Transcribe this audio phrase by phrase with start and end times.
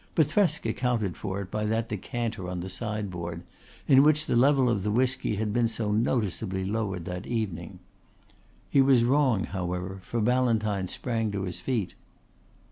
[0.15, 3.43] But Thresk accounted for it by that decanter on the sideboard,
[3.87, 7.77] in which the level of the whisky had been so noticeably lowered that evening.
[8.71, 11.93] He was wrong however, for Ballantyne sprang to his feet.